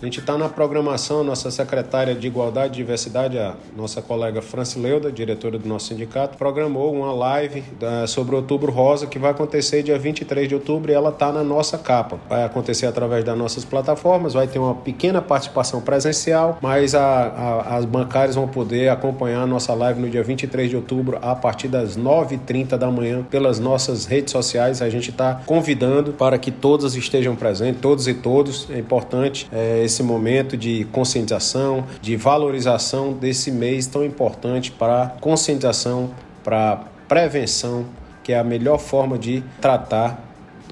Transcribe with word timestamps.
A 0.00 0.04
gente 0.04 0.20
está 0.20 0.38
na 0.38 0.48
programação, 0.48 1.24
nossa 1.24 1.50
secretária 1.50 2.14
de 2.14 2.28
Igualdade 2.28 2.74
e 2.74 2.76
Diversidade, 2.76 3.36
a 3.36 3.56
nossa 3.76 4.00
colega 4.00 4.40
Francileuda, 4.40 5.10
diretora 5.10 5.58
do 5.58 5.68
nosso 5.68 5.88
sindicato, 5.88 6.38
programou 6.38 6.94
uma 6.94 7.12
live 7.12 7.62
da, 7.80 8.06
sobre 8.06 8.36
Outubro 8.36 8.70
Rosa 8.70 9.08
que 9.08 9.18
vai 9.18 9.32
acontecer 9.32 9.82
dia 9.82 9.98
23 9.98 10.46
de 10.46 10.54
outubro 10.54 10.92
e 10.92 10.94
ela 10.94 11.08
está 11.08 11.32
na 11.32 11.42
nossa 11.42 11.76
capa. 11.76 12.16
Vai 12.28 12.44
acontecer 12.44 12.86
através 12.86 13.24
das 13.24 13.36
nossas 13.36 13.64
plataformas, 13.64 14.34
vai 14.34 14.46
ter 14.46 14.60
uma 14.60 14.72
pequena 14.72 15.20
participação 15.20 15.80
presencial, 15.80 16.58
mas 16.62 16.94
a, 16.94 17.02
a, 17.02 17.76
as 17.76 17.84
bancárias 17.84 18.36
vão 18.36 18.46
poder 18.46 18.90
acompanhar 18.90 19.42
a 19.42 19.46
nossa 19.48 19.74
live 19.74 20.00
no 20.00 20.08
dia 20.08 20.22
23 20.22 20.70
de 20.70 20.76
outubro 20.76 21.18
a 21.20 21.34
partir 21.34 21.66
das 21.66 21.98
9h30 21.98 22.76
da 22.76 22.88
manhã 22.88 23.24
pelas 23.28 23.58
nossas 23.58 24.06
redes 24.06 24.30
sociais. 24.30 24.80
A 24.80 24.88
gente 24.88 25.10
está 25.10 25.42
convidando 25.44 26.12
para 26.12 26.38
que 26.38 26.52
todas 26.52 26.94
estejam 26.94 27.34
presentes, 27.34 27.80
todos 27.80 28.06
e 28.06 28.14
todos. 28.14 28.68
É 28.70 28.78
importante. 28.78 29.48
É, 29.50 29.87
esse 29.88 30.02
momento 30.02 30.56
de 30.56 30.84
conscientização, 30.92 31.84
de 32.00 32.16
valorização 32.16 33.12
desse 33.12 33.50
mês 33.50 33.86
tão 33.86 34.04
importante 34.04 34.70
para 34.70 35.16
conscientização, 35.20 36.10
para 36.44 36.84
prevenção, 37.08 37.86
que 38.22 38.32
é 38.32 38.38
a 38.38 38.44
melhor 38.44 38.78
forma 38.78 39.18
de 39.18 39.42
tratar 39.60 40.22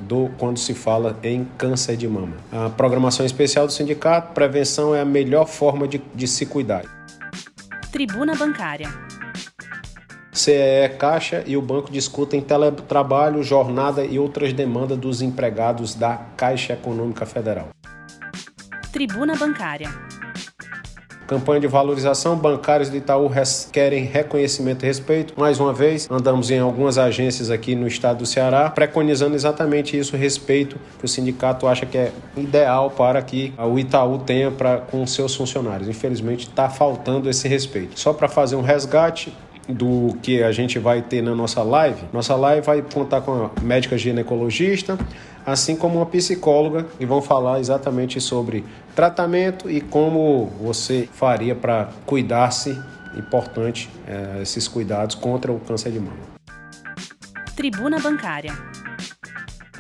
do 0.03 0.31
quando 0.39 0.59
se 0.59 0.75
fala 0.75 1.19
em 1.22 1.47
câncer 1.56 1.97
de 1.97 2.06
mama. 2.06 2.37
A 2.53 2.69
programação 2.69 3.25
especial 3.25 3.67
do 3.67 3.72
sindicato, 3.72 4.34
prevenção 4.34 4.94
é 4.94 5.00
a 5.00 5.05
melhor 5.05 5.47
forma 5.47 5.89
de, 5.89 6.00
de 6.14 6.28
se 6.28 6.44
cuidar. 6.44 6.84
Tribuna 7.91 8.34
Bancária. 8.34 8.89
CEE 10.37 10.91
Caixa 10.99 11.43
e 11.47 11.56
o 11.56 11.62
banco 11.62 11.91
discutem 11.91 12.43
teletrabalho, 12.43 13.43
jornada 13.43 14.05
e 14.05 14.19
outras 14.19 14.53
demandas 14.53 14.99
dos 14.99 15.22
empregados 15.22 15.94
da 15.94 16.19
Caixa 16.37 16.75
Econômica 16.75 17.25
Federal. 17.25 17.71
Tribuna 18.97 19.37
Bancária. 19.37 19.91
Campanha 21.27 21.61
de 21.61 21.67
valorização, 21.67 22.34
bancários 22.34 22.91
de 22.91 22.97
Itaú 22.97 23.31
querem 23.71 24.05
reconhecimento 24.05 24.84
e 24.84 24.87
respeito. 24.87 25.34
Mais 25.37 25.61
uma 25.61 25.71
vez, 25.71 26.09
andamos 26.11 26.51
em 26.51 26.61
algumas 26.61 26.97
agências 26.97 27.51
aqui 27.51 27.75
no 27.75 27.87
estado 27.87 28.21
do 28.21 28.27
Ceará, 28.27 28.71
preconizando 28.71 29.35
exatamente 29.35 29.99
isso, 29.99 30.17
respeito 30.17 30.79
que 30.99 31.05
o 31.05 31.09
sindicato 31.09 31.67
acha 31.67 31.85
que 31.85 31.99
é 31.99 32.12
ideal 32.39 32.89
para 32.89 33.21
que 33.21 33.53
o 33.59 33.79
Itaú 33.79 34.19
tenha 34.21 34.51
pra, 34.51 34.79
com 34.79 35.06
seus 35.06 35.35
funcionários. 35.35 35.91
Infelizmente, 35.91 36.49
está 36.49 36.71
faltando 36.71 37.29
esse 37.29 37.47
respeito. 37.47 38.01
Só 38.01 38.15
para 38.15 38.29
fazer 38.29 38.56
um 38.56 38.62
resgate, 38.62 39.31
do 39.69 40.16
que 40.22 40.43
a 40.43 40.53
gente 40.53 40.78
vai 40.78 41.03
ter 41.03 41.22
na 41.22 41.34
nossa 41.34 41.62
live. 41.62 42.03
Nossa 42.12 42.34
live 42.37 42.65
vai 42.65 42.82
contar 42.82 43.21
com 43.21 43.47
a 43.47 43.50
médica 43.60 43.99
ginecologista, 43.99 44.99
assim 45.44 45.77
como 45.77 45.97
uma 45.97 46.06
psicóloga, 46.06 46.87
e 47.00 47.06
vão 47.06 47.21
falar 47.21 47.60
exatamente 47.60 48.21
sobre 48.21 48.65
tratamento 48.94 49.71
e 49.71 49.81
como 49.81 50.47
você 50.60 51.09
faria 51.12 51.55
para 51.55 51.91
cuidar-se. 52.05 52.78
Importante 53.16 53.88
é, 54.06 54.43
esses 54.43 54.69
cuidados 54.69 55.15
contra 55.15 55.50
o 55.50 55.59
câncer 55.59 55.91
de 55.91 55.99
mama. 55.99 56.19
Tribuna 57.56 57.99
Bancária. 57.99 58.53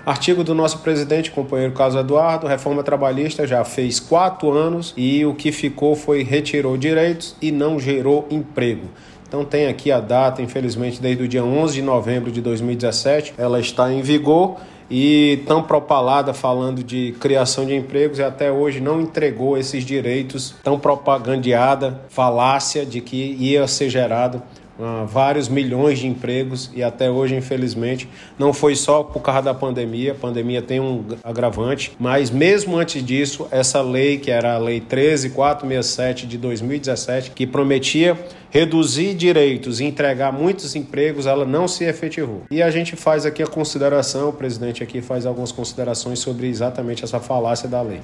Artigo 0.06 0.44
do 0.44 0.54
nosso 0.54 0.78
presidente, 0.78 1.32
companheiro 1.32 1.74
Carlos 1.74 1.96
Eduardo, 1.96 2.46
reforma 2.46 2.80
trabalhista 2.84 3.44
já 3.44 3.64
fez 3.64 3.98
quatro 3.98 4.52
anos 4.52 4.94
e 4.96 5.26
o 5.26 5.34
que 5.34 5.50
ficou 5.50 5.96
foi 5.96 6.22
retirou 6.22 6.76
direitos 6.76 7.34
e 7.42 7.50
não 7.50 7.80
gerou 7.80 8.24
emprego. 8.30 8.88
Então 9.26 9.44
tem 9.44 9.66
aqui 9.66 9.90
a 9.90 10.00
data, 10.00 10.40
infelizmente, 10.40 11.00
desde 11.00 11.22
o 11.22 11.28
dia 11.28 11.44
11 11.44 11.74
de 11.74 11.82
novembro 11.82 12.30
de 12.30 12.40
2017, 12.40 13.34
ela 13.36 13.58
está 13.58 13.92
em 13.92 14.00
vigor 14.00 14.56
e 14.90 15.42
tão 15.46 15.62
propalada 15.62 16.32
falando 16.32 16.82
de 16.82 17.12
criação 17.18 17.66
de 17.66 17.74
empregos 17.74 18.18
e 18.18 18.22
até 18.22 18.52
hoje 18.52 18.80
não 18.80 19.00
entregou 19.00 19.58
esses 19.58 19.84
direitos, 19.84 20.54
tão 20.62 20.78
propagandeada 20.78 22.00
falácia 22.08 22.86
de 22.86 23.00
que 23.00 23.36
ia 23.38 23.66
ser 23.66 23.90
gerado 23.90 24.40
Uh, 24.78 25.06
vários 25.06 25.48
milhões 25.48 25.98
de 25.98 26.06
empregos 26.06 26.70
e 26.74 26.82
até 26.82 27.10
hoje, 27.10 27.34
infelizmente, 27.34 28.08
não 28.38 28.52
foi 28.52 28.76
só 28.76 29.02
por 29.02 29.20
causa 29.20 29.42
da 29.42 29.54
pandemia. 29.54 30.12
A 30.12 30.14
pandemia 30.14 30.60
tem 30.60 30.80
um 30.80 31.04
agravante, 31.24 31.92
mas 31.98 32.30
mesmo 32.30 32.76
antes 32.76 33.02
disso, 33.02 33.48
essa 33.50 33.80
lei, 33.80 34.18
que 34.18 34.30
era 34.30 34.54
a 34.54 34.58
Lei 34.58 34.80
13467 34.80 36.26
de 36.26 36.36
2017, 36.36 37.30
que 37.30 37.46
prometia 37.46 38.18
reduzir 38.50 39.14
direitos 39.14 39.80
e 39.80 39.84
entregar 39.84 40.32
muitos 40.32 40.74
empregos, 40.74 41.26
ela 41.26 41.44
não 41.44 41.66
se 41.66 41.84
efetivou. 41.84 42.42
E 42.50 42.62
a 42.62 42.70
gente 42.70 42.96
faz 42.96 43.26
aqui 43.26 43.42
a 43.42 43.46
consideração, 43.46 44.28
o 44.30 44.32
presidente 44.32 44.82
aqui 44.82 45.00
faz 45.00 45.26
algumas 45.26 45.52
considerações 45.52 46.18
sobre 46.18 46.46
exatamente 46.48 47.04
essa 47.04 47.20
falácia 47.20 47.68
da 47.68 47.82
lei. 47.82 48.00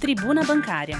Tribuna 0.00 0.42
Bancária. 0.42 0.98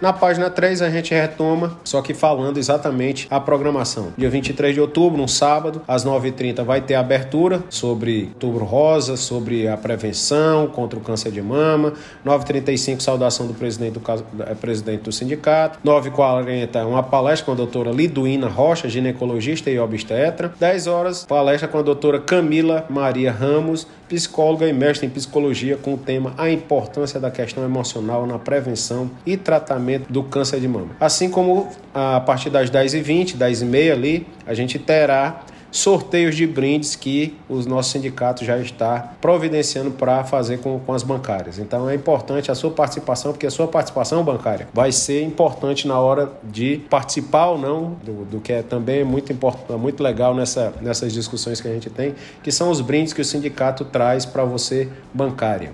Na 0.00 0.12
página 0.12 0.50
3 0.50 0.82
a 0.82 0.90
gente 0.90 1.14
retoma, 1.14 1.78
só 1.82 2.02
que 2.02 2.12
falando 2.12 2.58
exatamente 2.58 3.26
a 3.30 3.40
programação. 3.40 4.12
Dia 4.16 4.28
23 4.28 4.74
de 4.74 4.80
outubro, 4.80 5.22
um 5.22 5.28
sábado, 5.28 5.80
às 5.88 6.04
9h30 6.04 6.62
vai 6.62 6.82
ter 6.82 6.94
abertura 6.94 7.62
sobre 7.70 8.24
outubro 8.34 8.64
rosa, 8.64 9.16
sobre 9.16 9.66
a 9.66 9.76
prevenção 9.76 10.66
contra 10.66 10.98
o 10.98 11.02
câncer 11.02 11.32
de 11.32 11.40
mama. 11.40 11.94
9h35, 12.26 13.00
saudação 13.00 13.46
do 13.46 13.54
presidente 13.54 13.98
do, 13.98 14.02
é, 14.42 14.54
presidente 14.54 15.02
do 15.02 15.12
sindicato. 15.12 15.78
9h40, 15.82 16.86
uma 16.86 17.02
palestra 17.02 17.46
com 17.46 17.52
a 17.52 17.54
doutora 17.54 17.90
Liduína 17.90 18.48
Rocha, 18.48 18.90
ginecologista 18.90 19.70
e 19.70 19.78
obstetra. 19.78 20.52
10 20.60 20.86
horas, 20.86 21.24
palestra 21.24 21.68
com 21.68 21.78
a 21.78 21.82
doutora 21.82 22.20
Camila 22.20 22.84
Maria 22.90 23.32
Ramos, 23.32 23.86
psicóloga 24.08 24.68
e 24.68 24.72
mestre 24.74 25.06
em 25.06 25.10
psicologia, 25.10 25.76
com 25.76 25.94
o 25.94 25.98
tema 25.98 26.34
A 26.36 26.50
importância 26.50 27.18
da 27.18 27.30
questão 27.30 27.64
emocional 27.64 28.26
na 28.26 28.38
prevenção 28.38 29.10
e 29.24 29.36
tratamento 29.36 29.85
do 30.08 30.22
câncer 30.22 30.60
de 30.60 30.68
mama. 30.68 30.90
Assim 31.00 31.30
como 31.30 31.68
a 31.94 32.20
partir 32.20 32.50
das 32.50 32.70
10h20, 32.70 33.36
10h30 33.36 33.92
ali, 33.92 34.26
a 34.46 34.54
gente 34.54 34.78
terá 34.78 35.42
sorteios 35.76 36.34
de 36.34 36.46
brindes 36.46 36.96
que 36.96 37.36
os 37.48 37.66
nossos 37.66 37.92
sindicatos 37.92 38.46
já 38.46 38.58
está 38.58 39.12
providenciando 39.20 39.90
para 39.90 40.24
fazer 40.24 40.58
com, 40.58 40.78
com 40.80 40.92
as 40.92 41.02
bancárias. 41.02 41.58
Então 41.58 41.88
é 41.88 41.94
importante 41.94 42.50
a 42.50 42.54
sua 42.54 42.70
participação, 42.70 43.32
porque 43.32 43.46
a 43.46 43.50
sua 43.50 43.68
participação 43.68 44.24
bancária 44.24 44.68
vai 44.72 44.90
ser 44.90 45.22
importante 45.22 45.86
na 45.86 45.98
hora 45.98 46.32
de 46.42 46.78
participar 46.88 47.48
ou 47.48 47.58
não 47.58 47.96
do, 48.02 48.24
do 48.24 48.40
que 48.40 48.52
é 48.52 48.62
também 48.62 49.04
muito 49.04 49.32
importante, 49.32 49.78
muito 49.78 50.02
legal 50.02 50.34
nessa, 50.34 50.72
nessas 50.80 51.12
discussões 51.12 51.60
que 51.60 51.68
a 51.68 51.72
gente 51.72 51.90
tem, 51.90 52.14
que 52.42 52.50
são 52.50 52.70
os 52.70 52.80
brindes 52.80 53.12
que 53.12 53.20
o 53.20 53.24
sindicato 53.24 53.84
traz 53.84 54.24
para 54.24 54.44
você 54.44 54.88
bancária. 55.12 55.72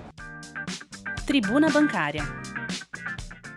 Tribuna 1.25 1.69
Bancária. 1.69 2.23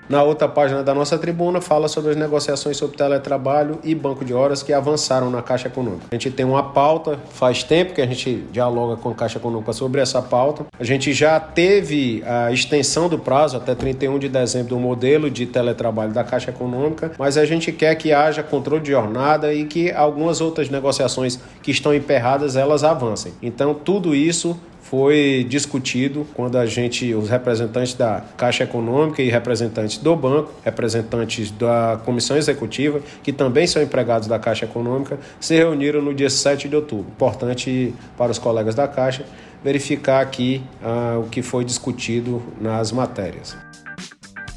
Na 0.09 0.23
outra 0.23 0.47
página 0.49 0.85
da 0.85 0.95
nossa 0.95 1.19
tribuna 1.19 1.61
fala 1.61 1.89
sobre 1.89 2.13
as 2.13 2.17
negociações 2.17 2.77
sobre 2.77 2.97
teletrabalho 2.97 3.81
e 3.83 3.93
banco 3.93 4.25
de 4.25 4.33
horas 4.33 4.63
que 4.63 4.73
avançaram 4.73 5.31
na 5.31 5.43
Caixa 5.43 5.67
Econômica. 5.67 6.07
A 6.11 6.15
gente 6.15 6.31
tem 6.31 6.47
uma 6.47 6.63
pauta, 6.63 7.19
faz 7.31 7.65
tempo 7.65 7.93
que 7.93 8.01
a 8.01 8.07
gente 8.07 8.45
dialoga 8.53 8.97
com 8.97 9.11
a 9.11 9.15
Caixa 9.15 9.39
Econômica 9.39 9.73
sobre 9.73 10.01
essa 10.01 10.23
pauta. 10.23 10.65
A 10.79 10.85
gente 10.85 11.13
já 11.13 11.41
teve 11.41 12.23
a 12.25 12.53
extensão 12.53 13.09
do 13.09 13.19
prazo 13.19 13.57
até 13.57 13.75
31 13.75 14.19
de 14.21 14.29
dezembro 14.29 14.69
do 14.69 14.79
modelo 14.79 15.29
de 15.29 15.45
teletrabalho 15.45 16.13
da 16.13 16.23
Caixa 16.23 16.51
Econômica, 16.51 17.11
mas 17.19 17.37
a 17.37 17.45
gente 17.45 17.73
quer 17.73 17.95
que 17.97 18.13
haja 18.13 18.45
controle 18.45 18.83
de 18.83 18.93
jornada 18.93 19.53
e 19.53 19.65
que 19.65 19.91
algumas 19.91 20.41
outras 20.41 20.71
negociações 20.71 21.41
que 21.63 21.73
estão 21.73 21.93
emperradas 21.93 22.55
elas 22.55 22.85
avancem. 22.85 23.33
Então, 23.43 23.75
tudo 23.75 24.15
isso 24.15 24.57
foi 24.91 25.45
discutido 25.49 26.27
quando 26.35 26.57
a 26.57 26.65
gente, 26.65 27.13
os 27.13 27.29
representantes 27.29 27.95
da 27.95 28.23
Caixa 28.37 28.65
Econômica 28.65 29.21
e 29.21 29.29
representantes 29.29 29.99
do 29.99 30.15
banco, 30.15 30.53
representantes 30.65 31.51
da 31.51 32.01
Comissão 32.05 32.37
Executiva, 32.37 33.01
que 33.23 33.33
também 33.33 33.67
são 33.67 33.83
empregados 33.83 34.29
da 34.29 34.39
Caixa 34.39 34.65
Econômica, 34.65 35.19
se 35.41 35.57
reuniram 35.57 36.01
no 36.01 36.15
dia 36.15 36.31
7 36.31 36.69
de 36.69 36.77
outubro. 36.77 37.11
Importante 37.11 37.93
para 38.17 38.31
os 38.31 38.39
colegas 38.39 38.75
da 38.75 38.87
Caixa 38.87 39.25
verificar 39.65 40.21
aqui 40.21 40.63
ah, 40.83 41.19
o 41.19 41.29
que 41.29 41.43
foi 41.43 41.65
discutido 41.65 42.41
nas 42.61 42.93
matérias. 42.93 43.57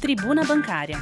Tribuna 0.00 0.44
Bancária. 0.44 0.98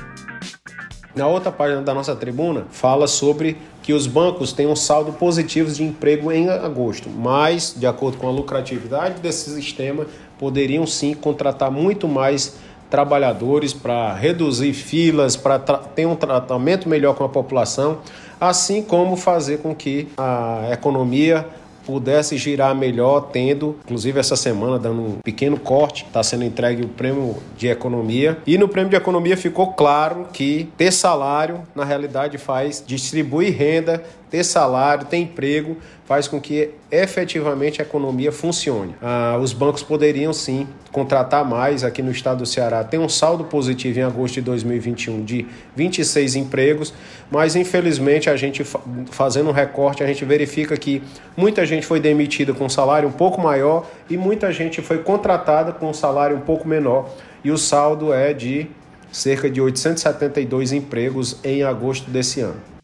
Na 1.15 1.27
outra 1.27 1.53
página 1.53 1.83
da 1.83 1.93
nossa 1.93 2.17
tribuna, 2.17 2.67
fala 2.71 3.07
sobre 3.07 3.59
que 3.89 3.93
os 3.95 4.07
bancos 4.07 4.53
um 4.67 4.77
saldo 4.77 5.15
positivo 5.15 5.73
de 5.73 5.83
emprego 5.83 6.31
em 6.31 6.47
agosto, 6.51 7.09
mas, 7.09 7.75
de 7.75 7.87
acordo 7.87 8.19
com 8.19 8.29
a 8.29 8.31
lucratividade 8.31 9.19
desse 9.23 9.49
sistema, 9.49 10.05
poderiam 10.39 10.87
sim 10.87 11.15
contratar 11.15 11.71
muito 11.71 12.07
mais 12.07 12.59
trabalhadores 12.91 13.73
para 13.73 14.13
reduzir 14.13 14.75
filas, 14.75 15.37
para 15.37 15.59
ter 15.59 16.05
um 16.05 16.15
tratamento 16.15 16.87
melhor 16.87 17.15
com 17.15 17.25
a 17.25 17.31
população, 17.31 18.01
assim 18.39 18.83
como 18.83 19.17
fazer 19.17 19.61
com 19.61 19.75
que 19.75 20.07
a 20.19 20.69
economia 20.71 21.47
pudesse 21.89 22.37
girar 22.37 22.75
melhor, 22.75 23.31
tendo, 23.33 23.75
inclusive 23.83 24.21
essa 24.21 24.37
semana, 24.37 24.79
dando 24.79 25.01
um 25.01 25.19
pequeno 25.25 25.59
corte, 25.59 26.05
está 26.05 26.23
sendo 26.23 26.45
entregue 26.45 26.85
o 26.85 26.89
prêmio 26.89 27.37
de 27.57 27.67
economia. 27.67 28.37
E 28.47 28.59
no 28.59 28.69
prêmio 28.69 28.91
de 28.91 28.97
economia 28.97 29.39
ficou 29.39 29.69
claro 29.73 30.27
que 30.31 30.69
ter 30.77 30.93
salário, 30.93 31.63
na 31.75 31.87
realidade, 31.87 32.37
faz 32.37 32.85
distribuir 32.87 33.57
renda, 33.57 34.05
ter 34.31 34.45
salário, 34.45 35.07
ter 35.07 35.19
emprego, 35.19 35.77
faz 36.05 36.27
com 36.27 36.41
que 36.41 36.71
efetivamente 36.91 37.83
a 37.83 37.85
economia 37.85 38.33
funcione. 38.33 38.95
Ah, 39.03 39.39
os 39.41 39.53
bancos 39.53 39.83
poderiam 39.83 40.33
sim 40.33 40.67
contratar 40.91 41.45
mais 41.45 41.85
aqui 41.85 42.03
no 42.03 42.11
estado 42.11 42.39
do 42.39 42.47
Ceará. 42.47 42.83
Tem 42.83 42.99
um 42.99 43.09
saldo 43.09 43.45
positivo 43.45 43.99
em 43.99 44.03
agosto 44.03 44.35
de 44.35 44.41
2021 44.41 45.25
de 45.25 45.47
26 45.77 46.37
empregos, 46.37 46.95
mas 47.31 47.57
infelizmente 47.57 48.31
a 48.31 48.37
gente 48.37 48.65
fazendo 49.11 49.51
um 49.51 49.53
recorte, 49.53 50.03
a 50.03 50.07
gente 50.07 50.25
verifica 50.25 50.77
que 50.77 51.03
muita 51.37 51.67
gente 51.67 51.85
foi 51.85 52.01
demitida 52.01 52.55
com 52.55 52.65
um 52.65 52.71
salário 52.71 53.09
um 53.09 53.13
pouco 53.13 53.41
maior 53.41 53.87
e 54.09 54.17
muita 54.17 54.51
gente 54.51 54.81
foi 54.81 54.99
contratada 54.99 55.73
com 55.73 55.91
um 55.91 55.95
salário 55.95 56.37
um 56.37 56.41
pouco 56.41 56.67
menor. 56.67 57.11
E 57.45 57.51
o 57.51 57.59
saldo 57.59 58.13
é 58.13 58.33
de 58.33 58.67
cerca 59.13 59.49
de 59.51 59.61
872 59.61 60.73
empregos 60.73 61.39
em 61.45 61.63
agosto 61.63 62.11
desse 62.11 62.41
ano. 62.41 62.78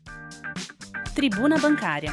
Tribuna 1.15 1.57
Bancária 1.59 2.13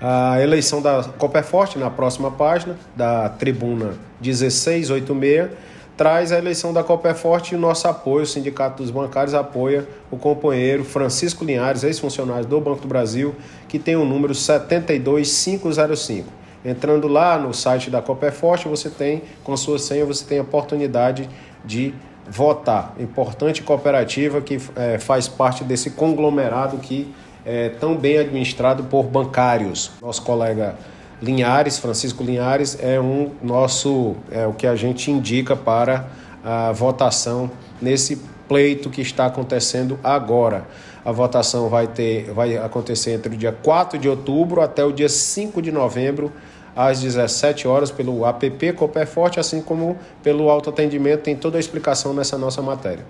a 0.00 0.40
eleição 0.40 0.80
da 0.80 1.02
Coperforte, 1.02 1.76
na 1.78 1.90
próxima 1.90 2.30
página, 2.30 2.76
da 2.94 3.28
tribuna 3.28 3.94
1686, 4.20 5.50
traz 5.96 6.30
a 6.30 6.38
eleição 6.38 6.72
da 6.72 6.84
Coperforte 6.84 7.54
e 7.54 7.58
o 7.58 7.60
nosso 7.60 7.88
apoio, 7.88 8.22
o 8.22 8.26
Sindicato 8.26 8.80
dos 8.80 8.92
Bancários 8.92 9.34
apoia 9.34 9.88
o 10.08 10.16
companheiro 10.16 10.84
Francisco 10.84 11.44
Linhares, 11.44 11.82
ex-funcionário 11.82 12.46
do 12.46 12.60
Banco 12.60 12.82
do 12.82 12.88
Brasil, 12.88 13.34
que 13.66 13.78
tem 13.78 13.96
o 13.96 14.04
número 14.04 14.34
72505. 14.34 16.28
Entrando 16.64 17.08
lá 17.08 17.36
no 17.38 17.52
site 17.52 17.90
da 17.90 18.00
Coperforte, 18.00 18.68
você 18.68 18.88
tem, 18.88 19.22
com 19.42 19.56
sua 19.56 19.80
senha, 19.80 20.04
você 20.04 20.24
tem 20.24 20.38
a 20.38 20.42
oportunidade 20.42 21.28
de 21.64 21.92
votar. 22.30 22.94
Importante 23.00 23.62
cooperativa 23.62 24.40
que 24.40 24.60
é, 24.76 24.98
faz 24.98 25.26
parte 25.26 25.64
desse 25.64 25.90
conglomerado 25.90 26.78
que 26.78 27.12
é, 27.48 27.70
tão 27.70 27.96
bem 27.96 28.18
administrado 28.18 28.84
por 28.84 29.04
bancários. 29.04 29.90
Nosso 30.02 30.20
colega 30.20 30.76
Linhares, 31.22 31.78
Francisco 31.78 32.22
Linhares, 32.22 32.76
é 32.78 33.00
um 33.00 33.30
nosso 33.42 34.16
é 34.30 34.46
o 34.46 34.52
que 34.52 34.66
a 34.66 34.76
gente 34.76 35.10
indica 35.10 35.56
para 35.56 36.06
a 36.44 36.70
votação 36.72 37.50
nesse 37.80 38.16
pleito 38.46 38.90
que 38.90 39.00
está 39.00 39.24
acontecendo 39.24 39.98
agora. 40.04 40.66
A 41.02 41.10
votação 41.10 41.70
vai 41.70 41.86
ter 41.86 42.30
vai 42.32 42.58
acontecer 42.58 43.12
entre 43.12 43.34
o 43.34 43.38
dia 43.38 43.52
4 43.52 43.98
de 43.98 44.10
outubro 44.10 44.60
até 44.60 44.84
o 44.84 44.92
dia 44.92 45.08
5 45.08 45.62
de 45.62 45.72
novembro 45.72 46.30
às 46.76 47.00
17 47.00 47.66
horas 47.66 47.90
pelo 47.90 48.26
app 48.26 48.72
Cooper 48.74 49.06
Forte, 49.06 49.40
assim 49.40 49.62
como 49.62 49.96
pelo 50.22 50.50
autoatendimento, 50.50 51.22
tem 51.22 51.34
toda 51.34 51.56
a 51.56 51.60
explicação 51.60 52.12
nessa 52.12 52.36
nossa 52.36 52.60
matéria. 52.60 53.04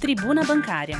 Tribuna 0.00 0.44
Bancária. 0.44 0.96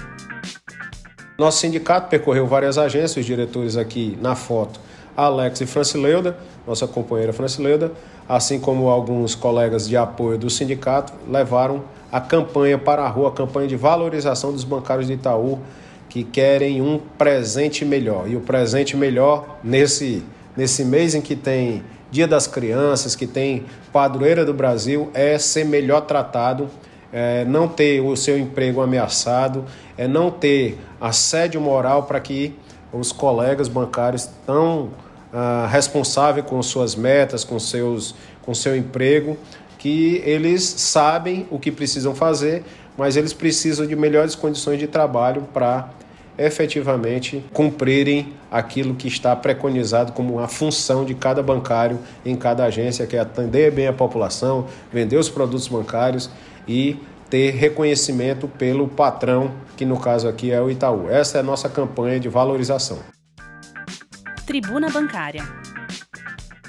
Nosso 1.38 1.61
sindicato 1.61 2.08
percorreu 2.08 2.49
várias 2.49 2.76
agências, 2.79 3.17
os 3.19 3.25
diretores 3.25 3.76
aqui 3.76 4.19
na 4.20 4.35
foto, 4.35 4.81
Alex 5.17 5.61
e 5.61 5.67
Francileuda, 5.67 6.37
nossa 6.67 6.85
companheira 6.88 7.32
Francileuda, 7.32 7.93
assim 8.29 8.58
como 8.58 8.88
alguns 8.88 9.37
colegas 9.37 9.88
de 9.88 9.96
apoio 9.96 10.37
do 10.37 10.50
sindicato, 10.50 11.12
levaram 11.31 11.85
a 12.11 12.20
campanha 12.20 12.76
para 12.76 13.05
a 13.05 13.08
rua, 13.08 13.29
a 13.29 13.31
campanha 13.31 13.69
de 13.69 13.76
valorização 13.76 14.50
dos 14.50 14.64
bancários 14.64 15.06
de 15.06 15.12
Itaú, 15.12 15.61
que 16.08 16.25
querem 16.25 16.82
um 16.82 16.99
presente 17.17 17.84
melhor. 17.84 18.29
E 18.29 18.34
o 18.34 18.41
presente 18.41 18.96
melhor 18.96 19.61
nesse, 19.62 20.25
nesse 20.56 20.84
mês 20.84 21.14
em 21.14 21.20
que 21.20 21.37
tem 21.37 21.84
Dia 22.11 22.26
das 22.26 22.49
Crianças, 22.49 23.14
que 23.14 23.29
tem 23.29 23.64
Padroeira 23.93 24.44
do 24.44 24.52
Brasil, 24.52 25.08
é 25.14 25.38
ser 25.38 25.64
melhor 25.64 26.00
tratado 26.00 26.69
é, 27.12 27.44
não 27.44 27.69
ter 27.69 28.00
o 28.00 28.16
seu 28.16 28.38
emprego 28.38 28.81
ameaçado, 28.81 29.64
é 29.96 30.06
não 30.06 30.31
ter 30.31 30.78
assédio 31.00 31.60
moral 31.60 32.05
para 32.05 32.20
que 32.20 32.55
os 32.93 33.12
colegas 33.12 33.69
bancários 33.69 34.28
tão 34.46 34.90
ah, 35.32 35.69
responsáveis 35.70 36.46
com 36.46 36.62
suas 36.62 36.94
metas, 36.94 37.44
com 37.44 37.58
seus 37.58 38.14
com 38.43 38.55
seu 38.55 38.75
emprego, 38.75 39.37
que 39.76 40.22
eles 40.25 40.62
sabem 40.62 41.46
o 41.50 41.58
que 41.58 41.70
precisam 41.70 42.14
fazer, 42.14 42.64
mas 42.96 43.14
eles 43.14 43.34
precisam 43.34 43.87
de 43.87 43.94
melhores 43.94 44.34
condições 44.34 44.78
de 44.78 44.87
trabalho 44.87 45.43
para 45.52 45.90
efetivamente 46.38 47.44
cumprirem 47.52 48.32
aquilo 48.50 48.94
que 48.94 49.06
está 49.06 49.37
preconizado 49.37 50.12
como 50.12 50.38
a 50.38 50.49
função 50.49 51.05
de 51.05 51.14
cada 51.14 51.43
bancário 51.43 51.99
em 52.25 52.34
cada 52.34 52.64
agência, 52.64 53.06
que 53.06 53.16
é 53.16 53.20
atender 53.20 53.70
bem 53.70 53.87
a 53.87 53.93
população, 53.93 54.66
vender 54.90 55.19
os 55.19 55.28
produtos 55.28 55.69
bancários 55.69 56.31
e 56.69 56.96
ter 57.31 57.51
reconhecimento 57.51 58.48
pelo 58.48 58.89
patrão, 58.89 59.53
que 59.77 59.84
no 59.84 59.98
caso 59.98 60.29
aqui 60.29 60.51
é 60.51 60.60
o 60.60 60.70
Itaú. 60.70 61.08
Essa 61.08 61.39
é 61.39 61.41
a 61.41 61.44
nossa 61.44 61.69
campanha 61.69 62.19
de 62.19 62.29
valorização. 62.29 62.98
Tribuna 64.46 64.89
Bancária. 64.91 65.46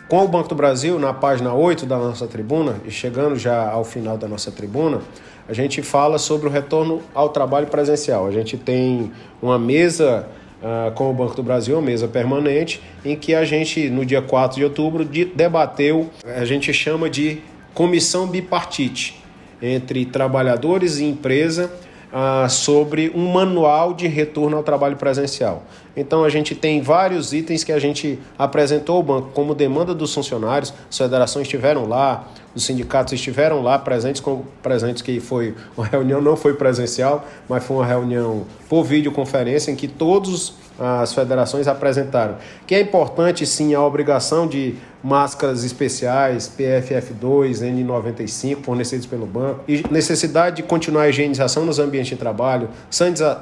Com 0.07 0.25
o 0.25 0.27
Banco 0.27 0.49
do 0.49 0.55
Brasil, 0.55 0.97
na 0.97 1.13
página 1.13 1.53
8 1.53 1.85
da 1.85 1.97
nossa 1.97 2.27
tribuna, 2.27 2.75
e 2.83 2.91
chegando 2.91 3.37
já 3.37 3.69
ao 3.69 3.85
final 3.85 4.17
da 4.17 4.27
nossa 4.27 4.51
tribuna, 4.51 5.01
a 5.47 5.53
gente 5.53 5.81
fala 5.81 6.17
sobre 6.17 6.47
o 6.47 6.51
retorno 6.51 7.01
ao 7.13 7.29
trabalho 7.29 7.67
presencial. 7.67 8.25
A 8.25 8.31
gente 8.31 8.57
tem 8.57 9.11
uma 9.41 9.57
mesa 9.57 10.27
uh, 10.61 10.91
com 10.91 11.09
o 11.09 11.13
Banco 11.13 11.35
do 11.35 11.43
Brasil, 11.43 11.75
uma 11.75 11.81
mesa 11.81 12.07
permanente, 12.07 12.81
em 13.05 13.15
que 13.15 13.35
a 13.35 13.45
gente, 13.45 13.89
no 13.89 14.03
dia 14.03 14.21
4 14.21 14.57
de 14.57 14.63
outubro, 14.63 15.05
de, 15.05 15.25
debateu, 15.25 16.09
a 16.25 16.43
gente 16.43 16.73
chama 16.73 17.09
de 17.09 17.41
comissão 17.73 18.27
bipartite 18.27 19.19
entre 19.61 20.05
trabalhadores 20.05 20.99
e 20.99 21.05
empresa 21.05 21.71
ah, 22.11 22.47
sobre 22.49 23.11
um 23.13 23.31
manual 23.31 23.93
de 23.93 24.07
retorno 24.07 24.57
ao 24.57 24.63
trabalho 24.63 24.95
presencial. 24.97 25.63
Então 25.99 26.23
a 26.23 26.29
gente 26.29 26.55
tem 26.55 26.81
vários 26.81 27.33
itens 27.33 27.63
que 27.63 27.71
a 27.73 27.79
gente 27.79 28.17
apresentou 28.37 28.95
ao 28.95 29.03
banco 29.03 29.31
como 29.33 29.53
demanda 29.53 29.93
dos 29.93 30.13
funcionários, 30.13 30.73
as 30.89 30.97
federações 30.97 31.43
estiveram 31.43 31.87
lá, 31.87 32.25
os 32.55 32.63
sindicatos 32.63 33.13
estiveram 33.13 33.61
lá 33.61 33.77
presentes, 33.77 34.21
com 34.21 34.43
presentes 34.63 35.01
que 35.01 35.19
foi 35.19 35.53
uma 35.77 35.85
reunião 35.85 36.21
não 36.21 36.35
foi 36.37 36.53
presencial, 36.53 37.27
mas 37.47 37.63
foi 37.63 37.77
uma 37.77 37.85
reunião 37.85 38.45
por 38.69 38.83
videoconferência 38.83 39.71
em 39.71 39.75
que 39.75 39.87
todos 39.87 40.53
as 40.79 41.13
federações 41.13 41.67
apresentaram. 41.67 42.37
Que 42.65 42.73
é 42.73 42.79
importante 42.79 43.45
sim 43.45 43.73
a 43.73 43.83
obrigação 43.83 44.47
de 44.47 44.75
máscaras 45.03 45.63
especiais, 45.63 46.51
PFF2, 46.57 47.61
N95, 47.61 48.63
fornecidos 48.63 49.05
pelo 49.05 49.25
banco, 49.25 49.61
e 49.67 49.83
necessidade 49.89 50.57
de 50.57 50.63
continuar 50.63 51.03
a 51.03 51.09
higienização 51.09 51.65
nos 51.65 51.79
ambientes 51.79 52.09
de 52.09 52.15
trabalho, 52.15 52.69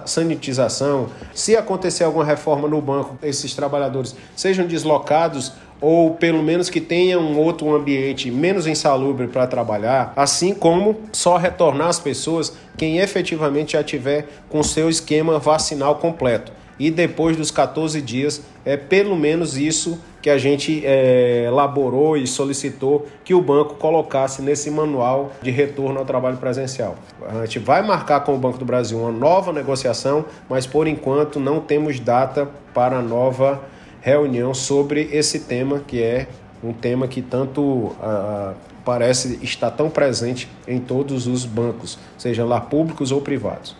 sanitização. 0.06 1.10
Se 1.34 1.56
acontecer 1.56 2.04
alguma 2.04 2.26
reforma 2.26 2.47
no 2.56 2.82
banco, 2.82 3.18
esses 3.22 3.54
trabalhadores 3.54 4.16
sejam 4.36 4.66
deslocados 4.66 5.52
ou 5.80 6.12
pelo 6.16 6.42
menos 6.42 6.70
que 6.70 6.82
tenha 6.82 7.20
um 7.20 7.38
outro 7.38 7.76
ambiente 7.76 8.32
menos 8.32 8.66
insalubre 8.66 9.28
para 9.28 9.46
trabalhar, 9.46 10.12
assim 10.16 10.54
como 10.54 10.98
só 11.12 11.38
retornar 11.38 11.88
as 11.88 12.00
pessoas 12.00 12.58
quem 12.78 12.98
efetivamente 12.98 13.74
já 13.74 13.84
tiver 13.84 14.28
com 14.50 14.64
seu 14.64 14.90
esquema 14.90 15.38
vacinal 15.40 15.96
completo. 15.96 16.52
E 16.80 16.92
depois 16.92 17.36
dos 17.36 17.50
14 17.50 18.02
dias, 18.02 18.42
é 18.64 18.78
pelo 18.78 19.16
menos 19.16 19.58
isso 19.58 20.00
que 20.22 20.30
a 20.30 20.38
gente 20.38 20.84
é, 20.86 21.46
elaborou 21.48 22.18
e 22.18 22.28
solicitou 22.28 23.08
que 23.24 23.34
o 23.34 23.42
banco 23.42 23.76
colocasse 23.76 24.42
nesse 24.42 24.70
manual 24.70 25.32
de 25.42 25.50
retorno 25.52 26.00
ao 26.00 26.06
trabalho 26.06 26.38
presencial. 26.38 26.96
A 27.30 27.46
gente 27.46 27.60
vai 27.60 27.82
marcar 27.82 28.22
com 28.22 28.36
o 28.36 28.38
Banco 28.38 28.58
do 28.58 28.66
Brasil 28.66 29.00
uma 29.00 29.12
nova 29.12 29.54
negociação, 29.54 30.26
mas 30.50 30.68
por 30.68 30.88
enquanto 30.88 31.40
não 31.40 31.60
temos 31.60 32.00
data 32.00 32.50
para 32.74 32.98
a 33.00 33.02
nova 33.02 33.62
reunião 34.02 34.54
sobre 34.54 35.10
esse 35.12 35.42
tema, 35.42 35.80
que 35.80 36.02
é 36.02 36.28
um 36.64 36.74
tema 36.74 37.08
que 37.08 37.22
tanto 37.22 37.96
parece 38.84 39.40
estar 39.42 39.72
tão 39.72 39.90
presente 39.90 40.50
em 40.68 40.80
todos 40.80 41.28
os 41.28 41.46
bancos, 41.46 41.98
seja 42.18 42.46
lá 42.46 42.60
públicos 42.60 43.12
ou 43.12 43.22
privados. 43.22 43.76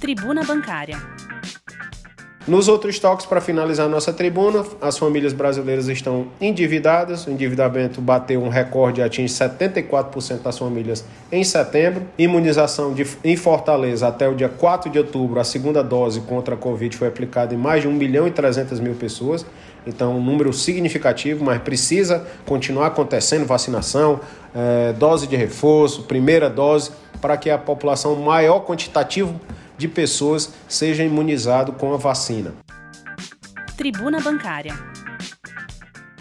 Tribuna 0.00 0.42
Bancária. 0.44 0.98
Nos 2.46 2.66
outros 2.66 2.98
toques, 2.98 3.24
para 3.24 3.40
finalizar 3.40 3.88
nossa 3.88 4.12
tribuna, 4.12 4.64
as 4.80 4.98
famílias 4.98 5.32
brasileiras 5.32 5.86
estão 5.86 6.26
endividadas. 6.40 7.24
O 7.24 7.30
endividamento 7.30 8.00
bateu 8.00 8.42
um 8.42 8.48
recorde 8.48 9.00
e 9.00 9.04
atinge 9.04 9.32
74% 9.32 10.42
das 10.42 10.58
famílias 10.58 11.04
em 11.30 11.44
setembro. 11.44 12.02
Imunização 12.18 12.92
de, 12.94 13.06
em 13.22 13.36
Fortaleza 13.36 14.08
até 14.08 14.28
o 14.28 14.34
dia 14.34 14.48
4 14.48 14.90
de 14.90 14.98
outubro, 14.98 15.38
a 15.38 15.44
segunda 15.44 15.84
dose 15.84 16.20
contra 16.22 16.56
a 16.56 16.58
Covid 16.58 16.96
foi 16.96 17.06
aplicada 17.06 17.54
em 17.54 17.56
mais 17.56 17.82
de 17.82 17.86
1 17.86 17.92
milhão 17.92 18.26
e 18.26 18.32
300 18.32 18.80
mil 18.80 18.94
pessoas. 18.94 19.46
Então, 19.86 20.16
um 20.16 20.22
número 20.22 20.52
significativo, 20.52 21.44
mas 21.44 21.62
precisa 21.62 22.26
continuar 22.44 22.88
acontecendo 22.88 23.46
vacinação, 23.46 24.18
é, 24.52 24.92
dose 24.94 25.28
de 25.28 25.36
reforço, 25.36 26.02
primeira 26.04 26.50
dose, 26.50 26.90
para 27.20 27.36
que 27.36 27.48
a 27.48 27.56
população 27.56 28.16
maior 28.16 28.64
quantitativo 28.64 29.40
de 29.82 29.88
pessoas 29.88 30.52
seja 30.68 31.02
imunizado 31.02 31.72
com 31.72 31.92
a 31.92 31.96
vacina. 31.96 32.54
Tribuna 33.76 34.20
Bancária. 34.20 34.72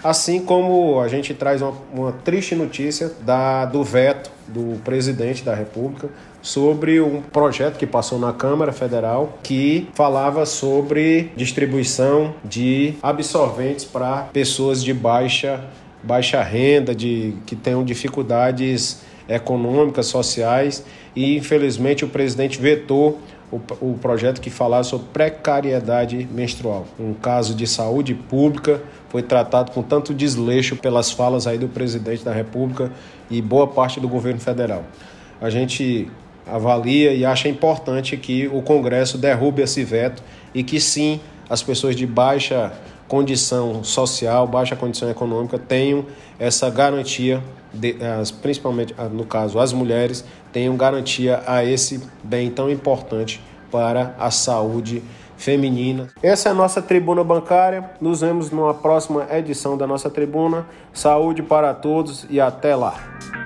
Assim 0.04 0.44
como 0.44 1.00
a 1.00 1.08
gente 1.08 1.32
traz 1.34 1.62
uma, 1.62 1.74
uma 1.94 2.12
triste 2.12 2.56
notícia 2.56 3.12
da, 3.22 3.66
do 3.66 3.84
veto 3.84 4.32
do 4.48 4.80
presidente 4.84 5.44
da 5.44 5.54
República 5.54 6.10
sobre 6.42 7.00
um 7.00 7.22
projeto 7.22 7.78
que 7.78 7.86
passou 7.86 8.18
na 8.18 8.34
Câmara 8.34 8.72
Federal 8.72 9.38
que 9.44 9.88
falava 9.94 10.44
sobre 10.48 11.32
distribuição 11.36 12.34
de 12.44 12.96
absorventes 13.04 13.86
para 13.86 14.24
pessoas 14.34 14.84
de 14.84 14.92
baixa, 14.92 15.64
baixa 16.02 16.42
renda, 16.42 16.96
de, 16.96 17.36
que 17.46 17.56
tenham 17.56 17.86
dificuldades 17.86 19.04
econômicas, 19.30 20.08
sociais, 20.08 20.84
e 21.16 21.38
infelizmente 21.38 22.04
o 22.04 22.08
presidente 22.08 22.60
vetou 22.60 23.20
o, 23.52 23.98
projeto 24.00 24.40
que 24.40 24.50
falava 24.50 24.84
sobre 24.84 25.08
precariedade 25.12 26.28
menstrual. 26.32 26.88
Um 26.98 27.14
caso 27.14 27.54
de 27.54 27.68
saúde 27.68 28.16
pública 28.16 28.82
foi 29.10 29.22
tratado 29.22 29.72
com 29.72 29.84
tanto 29.84 30.14
desleixo 30.14 30.78
pelas 30.78 31.12
falas 31.12 31.46
aí 31.46 31.58
do 31.58 31.68
presidente 31.68 32.24
da 32.24 32.32
República 32.32 32.92
e 33.30 33.42
boa 33.42 33.68
parte 33.68 34.00
do 34.00 34.08
governo 34.08 34.40
federal. 34.40 34.84
A 35.42 35.50
gente 35.50 36.10
avalia 36.48 37.14
e 37.14 37.26
acha 37.26 37.50
importante 37.50 38.16
que 38.16 38.48
o 38.48 38.62
Congresso 38.62 39.18
derrube 39.18 39.62
esse 39.62 39.84
veto 39.84 40.24
e 40.54 40.64
que 40.64 40.80
sim 40.80 41.20
as 41.50 41.62
pessoas 41.62 41.96
de 41.96 42.08
baixa 42.08 42.72
condição 43.12 43.84
social, 43.84 44.48
baixa 44.48 44.74
condição 44.74 45.10
econômica 45.10 45.60
tenham 45.60 46.06
essa 46.40 46.70
garantia, 46.70 47.44
de, 47.74 47.94
principalmente 48.42 48.96
no 49.12 49.26
caso 49.26 49.60
as 49.60 49.74
mulheres, 49.74 50.24
tenham 50.54 50.78
garantia 50.78 51.44
a 51.46 51.62
esse 51.62 52.02
bem 52.24 52.50
tão 52.50 52.72
importante 52.72 53.44
para 53.70 54.16
a 54.18 54.32
saúde 54.32 55.04
feminina. 55.36 56.08
Essa 56.24 56.48
é 56.48 56.52
a 56.54 56.56
nossa 56.56 56.82
tribuna 56.82 57.22
bancária. 57.22 57.90
Nos 58.00 58.22
vemos 58.22 58.50
numa 58.50 58.74
próxima 58.74 59.28
edição 59.30 59.78
da 59.78 59.86
nossa 59.86 60.10
tribuna. 60.10 60.66
Saúde 60.94 61.44
para 61.44 61.74
todos 61.74 62.26
e 62.30 62.40
até 62.40 62.78
lá. 62.78 63.41